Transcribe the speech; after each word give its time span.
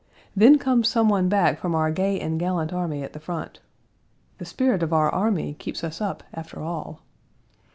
Then 0.35 0.57
comes 0.57 0.87
some 0.89 1.09
one 1.09 1.29
back 1.29 1.59
from 1.59 1.75
our 1.75 1.91
gay 1.91 2.19
and 2.19 2.39
gallant 2.39 2.73
army 2.73 3.03
at 3.03 3.13
the 3.13 3.19
front. 3.19 3.59
The 4.39 4.45
spirit 4.45 4.81
of 4.81 4.93
our 4.93 5.11
army 5.11 5.53
keeps 5.53 5.83
us 5.83 6.01
up 6.01 6.23
after 6.33 6.59
all. 6.63 7.01